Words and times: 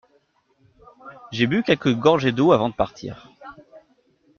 J’ai 1.31 1.45
bu 1.45 1.61
quelques 1.61 1.93
gorgées 1.93 2.31
d’eau 2.31 2.53
avant 2.53 2.69
de 2.69 2.73
partir. 2.75 3.29